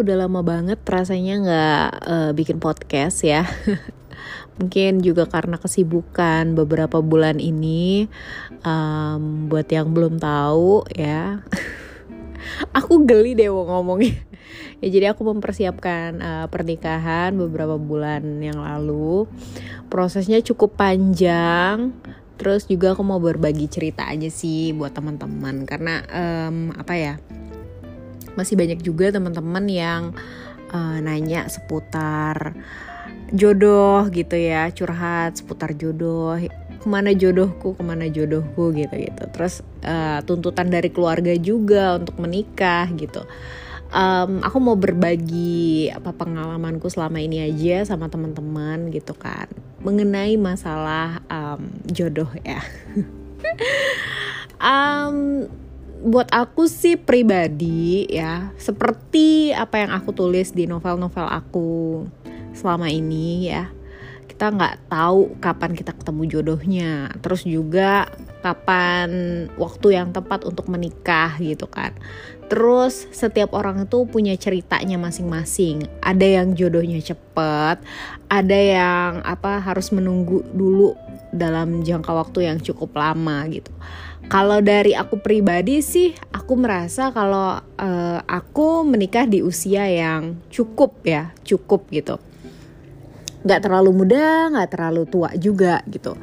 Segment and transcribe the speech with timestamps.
[0.00, 3.44] udah lama banget rasanya nggak uh, bikin podcast ya.
[4.60, 8.08] Mungkin juga karena kesibukan beberapa bulan ini.
[8.60, 11.40] Um, buat yang belum tahu ya,
[12.78, 14.20] aku geli deh mau ngomongnya.
[14.80, 19.28] Ya jadi aku mempersiapkan uh, pernikahan beberapa bulan yang lalu.
[19.92, 21.92] Prosesnya cukup panjang.
[22.40, 27.14] Terus juga aku mau berbagi cerita aja sih buat teman-teman karena um, apa ya?
[28.40, 30.02] Masih banyak juga teman-teman yang
[30.72, 32.56] uh, nanya seputar
[33.30, 36.34] jodoh gitu ya curhat seputar jodoh
[36.80, 39.24] ke mana jodohku ke mana jodohku gitu gitu.
[39.36, 43.28] Terus uh, tuntutan dari keluarga juga untuk menikah gitu.
[43.90, 49.50] Um, aku mau berbagi apa pengalamanku selama ini aja sama teman-teman gitu kan
[49.82, 52.64] mengenai masalah um, jodoh ya.
[54.60, 55.48] Um,
[56.00, 62.04] buat aku sih pribadi ya seperti apa yang aku tulis di novel-novel aku
[62.56, 63.68] selama ini ya.
[64.26, 68.08] Kita nggak tahu kapan kita ketemu jodohnya terus juga
[68.40, 69.10] kapan
[69.60, 71.92] waktu yang tepat untuk menikah gitu kan.
[72.48, 75.84] Terus setiap orang itu punya ceritanya masing-masing.
[76.00, 77.84] Ada yang jodohnya cepet
[78.30, 80.94] ada yang apa harus menunggu dulu
[81.34, 83.70] dalam jangka waktu yang cukup lama gitu
[84.30, 91.02] kalau dari aku pribadi sih, aku merasa kalau uh, aku menikah di usia yang cukup
[91.02, 92.14] ya, cukup gitu.
[93.42, 96.14] Gak terlalu muda, gak terlalu tua juga gitu.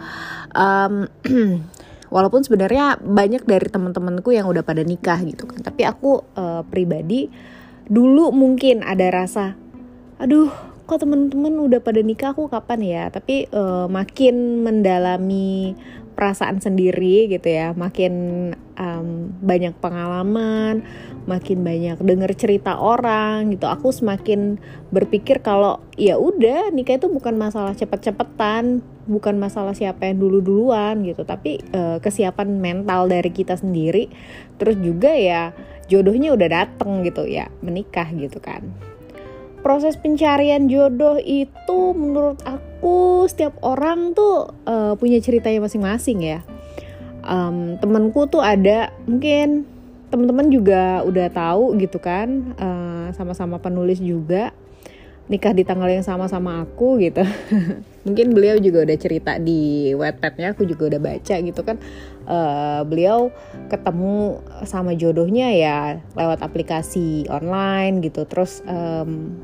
[0.55, 1.11] Um,
[2.15, 7.27] walaupun sebenarnya banyak dari teman-temanku yang udah pada nikah gitu kan, tapi aku uh, pribadi
[7.91, 9.59] dulu mungkin ada rasa,
[10.15, 10.47] aduh
[10.87, 15.75] kok teman-teman udah pada nikah aku kapan ya tapi uh, makin mendalami
[16.17, 17.77] perasaan sendiri gitu ya.
[17.77, 18.13] Makin
[18.73, 20.81] um, banyak pengalaman
[21.27, 23.67] makin banyak denger cerita orang gitu.
[23.67, 24.57] Aku semakin
[24.89, 31.03] berpikir kalau ya udah nikah itu bukan masalah cepet-cepetan bukan masalah siapa yang dulu duluan
[31.03, 31.27] gitu.
[31.27, 34.07] Tapi uh, kesiapan mental dari kita sendiri.
[34.55, 35.51] Terus juga ya
[35.91, 38.63] jodohnya udah dateng gitu ya menikah gitu kan.
[39.61, 42.66] Proses pencarian jodoh itu menurut aku
[43.27, 46.39] setiap orang tuh uh, punya ceritanya masing-masing ya.
[47.27, 49.67] Um, temanku tuh ada mungkin
[50.07, 52.55] teman-teman juga udah tahu gitu kan,
[53.11, 54.55] sama sama-sama penulis juga
[55.27, 57.19] nikah di tanggal yang sama sama aku gitu.
[58.07, 61.75] Mungkin beliau juga udah cerita di webpadnya, aku juga udah baca gitu kan.
[62.27, 63.31] Uh, beliau
[63.67, 68.23] ketemu sama jodohnya ya lewat aplikasi online gitu.
[68.23, 69.35] Terus um,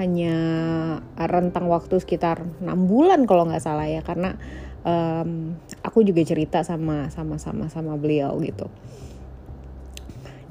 [0.00, 0.34] hanya
[1.20, 4.40] rentang waktu sekitar enam bulan kalau nggak salah ya karena
[4.84, 8.72] um, aku juga cerita sama sama sama sama beliau gitu.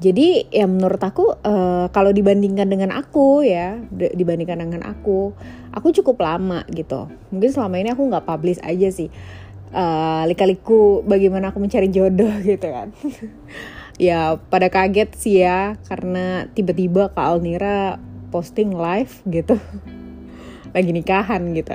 [0.00, 5.36] Jadi ya menurut aku uh, kalau dibandingkan dengan aku ya dibandingkan dengan aku
[5.76, 7.10] aku cukup lama gitu.
[7.28, 9.12] Mungkin selama ini aku nggak publish aja sih
[9.74, 12.90] uh, lika-liku bagaimana aku mencari jodoh gitu kan.
[14.00, 18.00] Ya pada kaget sih ya karena tiba-tiba Kak Alnira
[18.30, 19.58] posting live gitu.
[20.74, 21.74] Lagi nikahan gitu.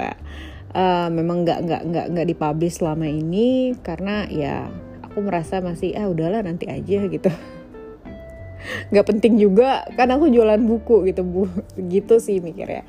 [0.75, 4.67] Uh, memang nggak nggak nggak nggak dipublish selama ini karena ya
[5.03, 7.31] aku merasa masih ah udahlah nanti aja gitu.
[8.91, 11.45] Nggak penting juga kan aku jualan buku gitu bu.
[11.93, 12.83] Gitu sih mikirnya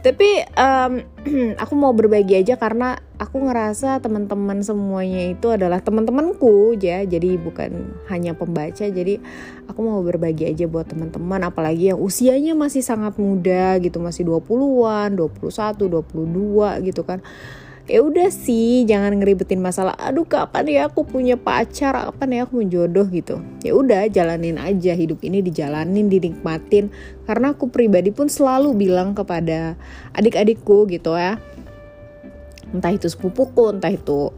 [0.00, 1.04] tapi um,
[1.62, 7.04] aku mau berbagi aja karena aku ngerasa teman-teman semuanya itu adalah teman-temanku ya.
[7.04, 8.88] Jadi bukan hanya pembaca.
[8.88, 9.20] Jadi
[9.68, 11.44] aku mau berbagi aja buat teman-teman.
[11.44, 14.00] Apalagi yang usianya masih sangat muda gitu.
[14.00, 17.20] Masih 20-an 21 22 gitu kan
[17.86, 21.96] ya udah sih jangan ngeribetin masalah aduh kapan ya aku punya pacar?
[21.96, 23.40] Kapan ya aku menjodoh gitu.
[23.64, 24.92] Ya udah jalanin aja.
[24.92, 26.92] Hidup ini dijalanin dinikmatin.
[27.24, 29.78] Karena aku pribadi pun selalu bilang kepada
[30.12, 31.40] adik-adikku gitu ya.
[32.70, 34.34] Entah itu sepupuku entah itu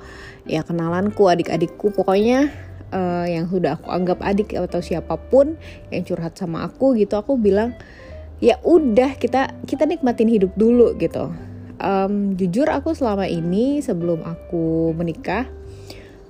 [0.46, 1.92] ya kenalanku adik-adikku.
[1.92, 2.52] Pokoknya
[2.92, 5.56] uh, yang sudah aku anggap adik atau siapa pun
[5.88, 7.74] yang curhat sama aku gitu aku bilang
[8.38, 11.32] ya udah kita kita nikmatin hidup dulu gitu
[11.82, 15.50] um, jujur aku selama ini sebelum aku menikah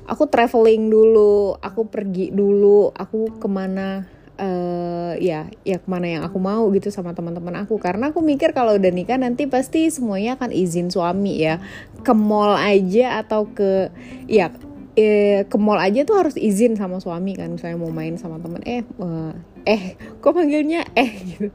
[0.08, 4.08] aku traveling dulu aku pergi dulu aku ke mana
[4.40, 7.76] uh, ya ya ke mana yang aku mau gitu sama teman-teman aku.
[7.78, 11.62] Karena aku mikir kalau udah nikah nanti pasti semuanya akan izin suami ya.
[12.02, 13.92] Ke mall aja atau ke
[14.26, 14.50] ya
[14.98, 17.52] eh, ke mall aja tuh harus izin sama suami kan.
[17.54, 19.32] Misalnya mau main sama temen eh uh,
[19.62, 21.48] eh kok panggilnya eh gitu.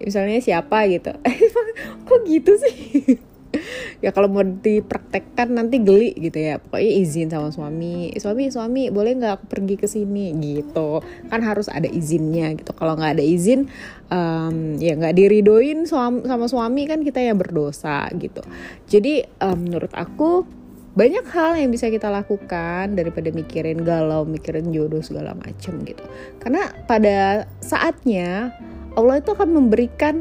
[0.00, 1.12] Misalnya siapa gitu.
[2.08, 3.31] Kok gitu sih
[4.04, 6.58] ya kalau mau dipraktekkan nanti geli gitu ya.
[6.58, 8.12] Pokoknya izin sama suami.
[8.16, 10.32] Suami suami boleh nggak aku pergi ke sini?
[10.36, 10.90] Gitu.
[11.28, 12.72] Kan harus ada izinnya gitu.
[12.74, 13.70] Kalau nggak ada izin
[14.12, 18.44] um, ya nggak diridoin suami, sama suami kan kita ya berdosa gitu.
[18.90, 20.44] Jadi um, menurut aku
[20.92, 26.04] banyak hal yang bisa kita lakukan daripada mikirin galau, mikirin jodoh segala macem gitu.
[26.36, 28.52] Karena pada saatnya
[28.92, 30.20] Allah itu akan memberikan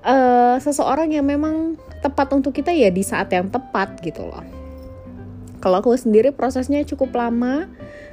[0.00, 1.76] uh, seseorang yang memang
[2.06, 4.46] tepat untuk kita ya di saat yang tepat gitu loh.
[5.58, 7.66] Kalau aku sendiri prosesnya cukup lama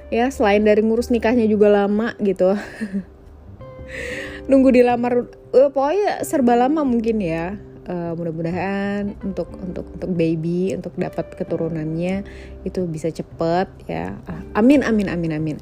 [0.09, 2.57] ya selain dari ngurus nikahnya juga lama gitu.
[4.49, 7.55] Nunggu dilamar uh, pokoknya serba lama mungkin ya.
[7.83, 12.23] Uh, mudah-mudahan untuk untuk untuk baby untuk dapat keturunannya
[12.63, 14.15] itu bisa cepet ya
[14.55, 15.57] amin amin amin amin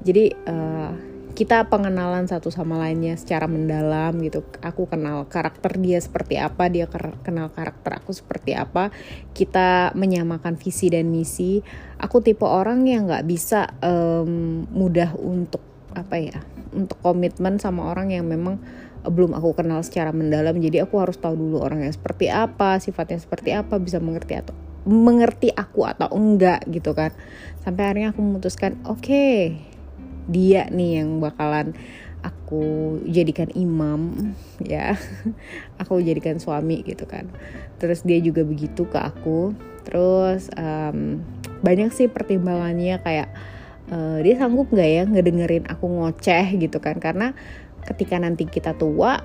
[0.00, 0.96] jadi uh,
[1.36, 4.40] kita pengenalan satu sama lainnya secara mendalam gitu.
[4.64, 6.88] Aku kenal karakter dia seperti apa dia
[7.20, 8.88] kenal karakter aku seperti apa.
[9.36, 11.60] Kita menyamakan visi dan misi.
[12.00, 15.60] Aku tipe orang yang nggak bisa um, mudah untuk
[15.92, 16.40] apa ya
[16.72, 18.56] untuk komitmen sama orang yang memang
[19.04, 20.56] belum aku kenal secara mendalam.
[20.56, 24.56] Jadi aku harus tahu dulu orangnya seperti apa sifatnya seperti apa bisa mengerti atau
[24.88, 27.12] mengerti aku atau enggak gitu kan.
[27.60, 29.60] Sampai akhirnya aku memutuskan oke okay,
[30.26, 31.74] dia nih yang bakalan
[32.26, 34.98] aku jadikan imam ya.
[35.82, 37.30] Aku jadikan suami gitu kan.
[37.78, 39.54] Terus dia juga begitu ke aku.
[39.86, 41.22] Terus um,
[41.62, 43.30] banyak sih pertimbangannya kayak
[43.92, 46.98] uh, dia sanggup nggak ya ngedengerin aku ngoceh gitu kan?
[46.98, 47.36] Karena
[47.86, 49.22] ketika nanti kita tua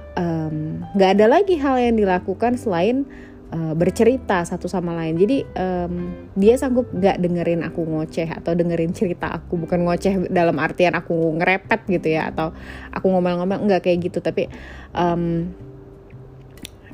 [0.93, 3.09] nggak um, ada lagi hal yang dilakukan selain
[3.51, 5.15] uh, bercerita satu sama lain.
[5.19, 5.93] Jadi um,
[6.35, 11.35] dia sanggup gak dengerin aku ngoceh atau dengerin cerita aku, bukan ngoceh dalam artian aku
[11.37, 12.55] ngerepet gitu ya atau
[12.89, 14.47] aku ngomel-ngomel nggak kayak gitu, tapi
[14.95, 15.51] um,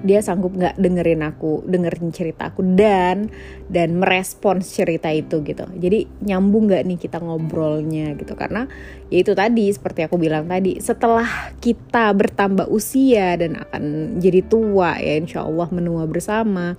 [0.06, 3.30] dia sanggup nggak dengerin aku dengerin cerita aku dan
[3.68, 5.66] dan merespons cerita itu gitu.
[5.66, 8.38] Jadi nyambung nggak nih kita ngobrolnya gitu.
[8.38, 8.70] Karena
[9.10, 13.84] ya itu tadi seperti aku bilang tadi setelah kita bertambah usia dan akan
[14.22, 16.78] jadi tua ya insya Allah menua bersama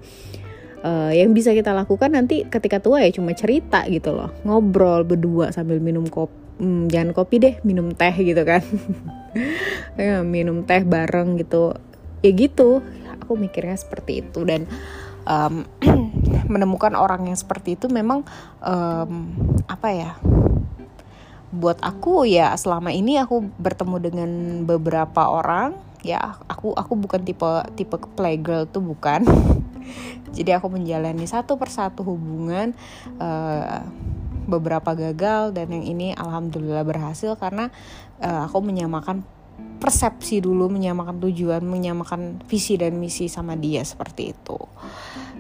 [0.87, 4.31] uh, yang bisa kita lakukan nanti ketika tua ya cuma cerita gitu loh.
[4.47, 8.63] Ngobrol berdua sambil minum kopi hmm, jangan kopi deh minum teh gitu kan.
[9.95, 11.77] Ya, minum teh bareng gitu
[12.25, 12.85] ya gitu.
[13.25, 14.45] Aku mikirnya seperti itu.
[14.45, 14.67] Dan
[15.29, 15.69] um,
[16.53, 18.25] menemukan orang yang seperti itu memang
[18.65, 19.13] um,
[19.69, 20.13] apa ya
[21.49, 24.31] buat aku ya selama ini aku bertemu dengan
[24.69, 25.77] beberapa orang.
[26.05, 29.25] Ya aku aku bukan tipe tipe playgirl tuh bukan.
[30.37, 32.77] Jadi aku menjalani satu persatu hubungan
[33.17, 33.81] uh,
[34.49, 37.69] beberapa gagal dan yang ini alhamdulillah berhasil karena
[38.21, 39.25] uh, aku menyamakan
[39.79, 44.59] persepsi dulu menyamakan tujuan menyamakan visi dan misi sama dia seperti itu.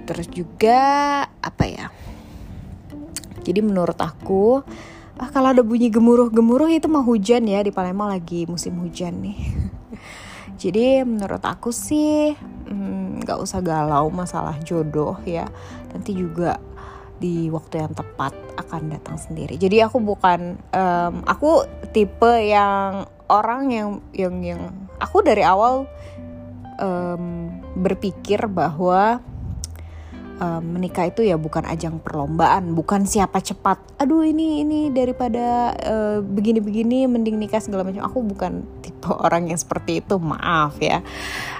[0.06, 0.80] Terus juga
[1.26, 1.88] apa ya
[3.48, 4.60] jadi menurut aku
[5.16, 9.40] ah, kalau ada bunyi gemuruh-gemuruh itu mah hujan ya di Palembang lagi musim hujan nih.
[10.62, 15.48] Jadi menurut aku sih hmm, nggak hmm, usah galau masalah jodoh ya.
[15.96, 16.60] Nanti juga
[17.16, 19.56] di waktu yang tepat akan datang sendiri.
[19.56, 24.62] Jadi aku bukan um, aku tipe yang orang yang yang yang
[24.98, 25.86] aku dari awal
[26.80, 29.20] um, berpikir bahwa
[30.38, 33.78] um, menikah itu ya bukan ajang perlombaan, bukan siapa cepat.
[33.98, 38.06] Aduh ini ini daripada uh, begini-begini mending nikah segala macam.
[38.06, 41.02] Aku bukan tipe orang yang seperti itu, maaf ya.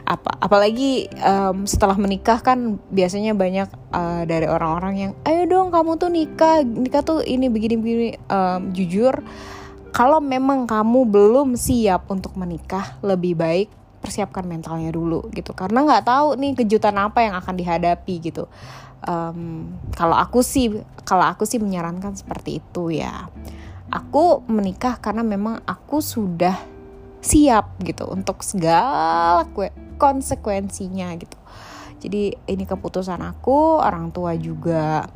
[0.09, 6.01] Apa apalagi um, setelah menikah kan biasanya banyak uh, dari orang-orang yang ayo dong kamu
[6.01, 8.09] tuh nikah, nikah tuh ini begini-begini.
[8.31, 9.21] Um, jujur
[9.91, 13.69] kalau memang kamu belum siap untuk menikah, lebih baik
[13.99, 15.53] persiapkan mentalnya dulu gitu.
[15.53, 18.47] Karena nggak tahu nih kejutan apa yang akan dihadapi gitu.
[19.03, 23.27] Um, kalau aku sih kalau aku sih menyarankan seperti itu ya.
[23.89, 26.55] Aku menikah karena memang aku sudah
[27.25, 29.49] siap gitu untuk segala
[29.97, 31.39] konsekuensinya gitu.
[31.99, 35.09] Jadi ini keputusan aku orang tua juga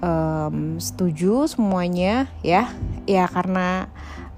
[0.00, 2.72] um, setuju semuanya ya.
[3.04, 3.88] Ya karena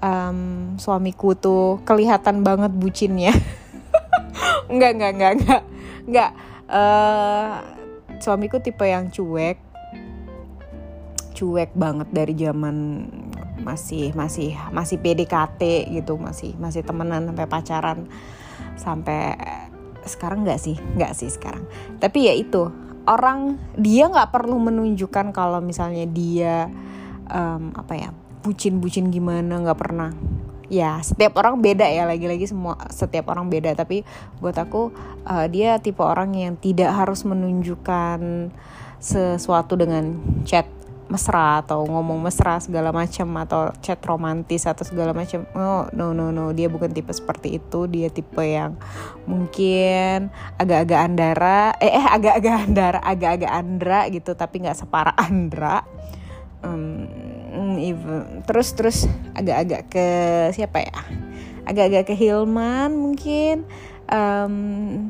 [0.02, 3.32] um, suamiku tuh kelihatan banget bucinnya.
[4.72, 5.62] Nggak nggak nggak nggak
[6.08, 6.30] nggak
[6.70, 7.60] uh,
[8.18, 9.60] suamiku tipe yang cuek.
[11.36, 12.76] Cuek banget dari zaman
[13.62, 17.98] masih masih masih PDKT gitu masih masih temenan sampai pacaran.
[18.80, 19.36] Sampai
[20.08, 21.68] sekarang nggak sih nggak sih sekarang.
[22.00, 22.72] Tapi ya itu
[23.06, 26.70] orang dia nggak perlu menunjukkan kalau misalnya dia
[27.30, 28.10] um, apa ya
[28.42, 30.10] bucin-bucin gimana nggak pernah.
[30.72, 33.76] Ya setiap orang beda ya lagi-lagi semua setiap orang beda.
[33.76, 34.02] Tapi
[34.40, 34.90] buat aku
[35.28, 38.50] uh, dia tipe orang yang tidak harus menunjukkan
[39.02, 40.64] sesuatu dengan chat
[41.12, 46.32] mesra atau ngomong mesra segala macam atau chat romantis atau segala macam oh no no
[46.32, 46.56] no.
[46.56, 47.84] Dia bukan tipe seperti itu.
[47.84, 48.80] Dia tipe yang
[49.28, 51.76] mungkin agak-agak andara.
[51.76, 55.84] Eh eh agak-agak andara agak-agak andra gitu tapi nggak separah andra.
[56.64, 57.04] Um,
[57.76, 58.46] even.
[58.48, 58.98] Terus terus
[59.36, 60.06] agak-agak ke
[60.56, 61.00] siapa ya?
[61.68, 63.68] Agak-agak ke Hilman mungkin.
[64.12, 65.08] Um,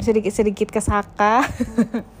[0.00, 1.46] sedikit-sedikit ke Saka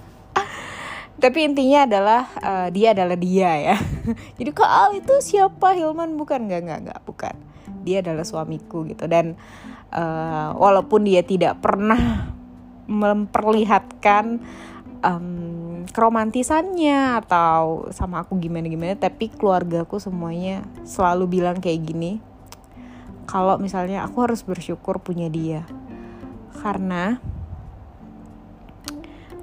[1.24, 3.76] tapi intinya adalah uh, dia adalah dia ya.
[4.36, 6.20] Jadi kok Al itu siapa Hilman?
[6.20, 7.32] Bukan nggak nggak nggak bukan.
[7.80, 9.08] Dia adalah suamiku gitu.
[9.08, 9.32] Dan
[9.88, 12.28] uh, walaupun dia tidak pernah
[12.84, 14.44] memperlihatkan
[15.00, 22.20] um, keromantisannya atau sama aku gimana gimana tapi keluargaku semuanya selalu bilang kayak gini
[23.24, 25.64] kalau misalnya aku harus bersyukur punya dia.
[26.60, 27.16] Karena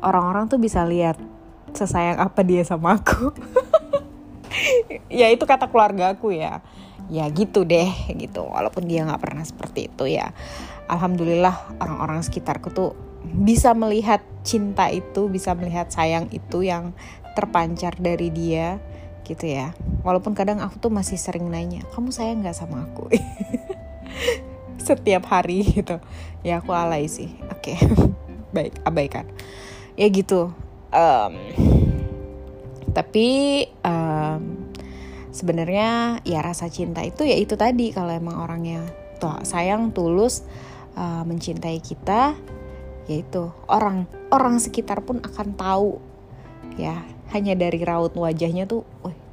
[0.05, 1.30] orang-orang tuh bisa lihat
[1.75, 3.31] sesayang apa dia sama aku.
[5.11, 6.63] Ya itu kata keluarga aku ya.
[7.11, 8.47] Ya gitu deh gitu.
[8.47, 10.31] Walaupun dia nggak pernah seperti itu ya.
[10.87, 16.95] Alhamdulillah orang-orang sekitarku tuh bisa melihat cinta itu bisa melihat sayang itu yang
[17.35, 18.79] terpancar dari dia
[19.27, 19.75] gitu ya.
[20.03, 23.11] Walaupun kadang aku tuh masih sering nanya kamu sayang nggak sama aku?
[24.87, 25.99] Setiap hari gitu.
[26.43, 27.31] Ya aku alay sih.
[27.51, 27.75] Oke.
[27.75, 27.77] Okay.
[28.55, 29.27] baik abaikan.
[29.95, 30.51] Ya gitu
[30.91, 31.33] um,
[32.91, 33.27] tapi
[33.83, 34.67] um,
[35.31, 37.95] sebenarnya ya rasa cinta itu ya itu tadi.
[37.95, 38.83] Kalau emang orangnya
[39.17, 40.43] tuh sayang tulus
[40.99, 42.35] uh, mencintai kita
[43.09, 45.91] yaitu orang orang sekitar pun akan tahu
[46.75, 47.01] ya.
[47.31, 48.83] Hanya dari raut wajahnya tuh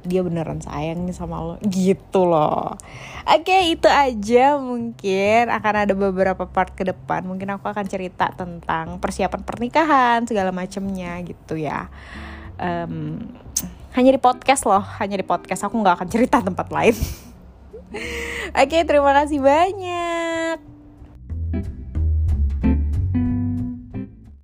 [0.05, 1.55] dia beneran sayang nih sama lo.
[1.65, 2.77] Gitu loh.
[3.25, 7.25] Oke itu aja mungkin akan ada beberapa part ke depan.
[7.27, 11.91] Mungkin aku akan cerita tentang persiapan pernikahan segala macamnya gitu ya.
[12.59, 13.23] Um,
[13.97, 15.65] hanya di podcast loh hanya di podcast.
[15.65, 16.93] Aku nggak akan cerita tempat lain.
[18.61, 20.28] Oke terima kasih banyak